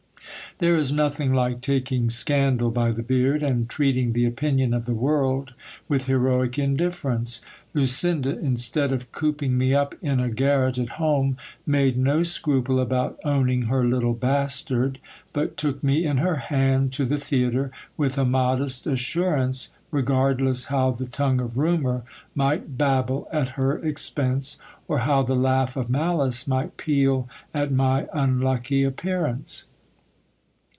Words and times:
There 0.59 0.75
is 0.75 0.91
nothing 0.91 1.33
like 1.33 1.59
taking 1.61 2.11
scandal 2.11 2.69
by 2.69 2.91
the 2.91 3.01
beard, 3.01 3.41
and 3.41 3.67
treating 3.67 4.13
the 4.13 4.25
opinion 4.27 4.75
of 4.75 4.85
the 4.85 4.93
world 4.93 5.55
with 5.89 6.05
heroic 6.05 6.59
indifference. 6.59 7.41
Lucinda, 7.73 8.37
instead 8.37 8.91
of 8.91 9.11
cooping 9.11 9.57
me 9.57 9.73
up 9.73 9.95
in 10.03 10.19
a 10.19 10.29
garret 10.29 10.77
at 10.77 10.89
home, 10.99 11.35
made 11.65 11.97
no 11.97 12.21
scruple 12.21 12.79
about 12.79 13.17
owning 13.25 13.63
her 13.63 13.83
little 13.83 14.13
bastard, 14.13 14.99
but 15.33 15.57
took 15.57 15.81
me 15.83 16.05
in 16.05 16.17
her 16.17 16.35
hand 16.35 16.93
to 16.93 17.05
the 17.05 17.17
theatre 17.17 17.71
with 17.97 18.19
a 18.19 18.25
modest 18.25 18.85
assurance, 18.85 19.73
regardless 19.89 20.65
how 20.65 20.91
the 20.91 21.07
tongue 21.07 21.41
of 21.41 21.57
rumour 21.57 22.03
might 22.35 22.77
babble 22.77 23.27
at 23.33 23.49
her 23.57 23.79
expense, 23.79 24.57
or 24.87 24.99
how 24.99 25.23
the 25.23 25.35
laugh 25.35 25.75
of 25.75 25.89
malice 25.89 26.47
might 26.47 26.77
peal 26.77 27.27
at 27.51 27.71
my 27.71 28.07
unlucky 28.13 28.83
appearance. 28.83 29.65